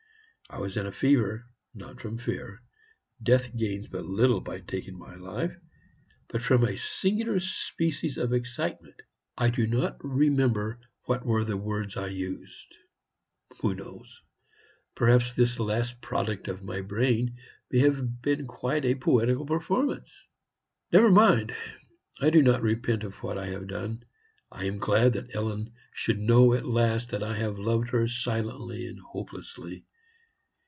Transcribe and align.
I 0.53 0.57
was 0.57 0.75
in 0.75 0.85
a 0.85 0.91
fever, 0.91 1.45
not 1.73 2.01
from 2.01 2.17
fear 2.17 2.61
Death 3.23 3.55
gains 3.55 3.87
but 3.87 4.03
little 4.03 4.41
by 4.41 4.59
taking 4.59 4.99
my 4.99 5.15
life 5.15 5.55
but 6.27 6.41
from 6.41 6.65
a 6.65 6.75
singular 6.75 7.39
species 7.39 8.17
of 8.17 8.33
excitement. 8.33 9.01
I 9.37 9.49
do 9.49 9.65
not 9.65 10.03
remember 10.03 10.81
what 11.05 11.25
were 11.25 11.45
the 11.45 11.55
words 11.55 11.95
I 11.95 12.07
used. 12.07 12.75
Who 13.61 13.73
knows? 13.73 14.21
Perhaps 14.93 15.31
this 15.35 15.57
last 15.57 16.01
product 16.01 16.49
of 16.49 16.65
my 16.65 16.81
brain 16.81 17.37
may 17.71 17.79
have 17.79 18.21
been 18.21 18.45
quite 18.45 18.83
a 18.83 18.95
poetical 18.95 19.45
performance. 19.45 20.13
Never 20.91 21.09
mind! 21.11 21.55
I 22.19 22.29
do 22.29 22.41
not 22.41 22.61
repent 22.61 23.03
of 23.05 23.13
what 23.23 23.37
I 23.37 23.45
have 23.47 23.67
done; 23.67 24.03
I 24.51 24.65
am 24.65 24.79
glad 24.79 25.13
that 25.13 25.33
Ellen 25.33 25.71
should 25.93 26.19
know 26.19 26.53
at 26.53 26.65
last 26.65 27.09
that 27.11 27.23
I 27.23 27.37
have 27.37 27.57
loved 27.57 27.91
her 27.91 28.05
silently 28.05 28.85
and 28.85 28.99
hopelessly. 28.99 29.85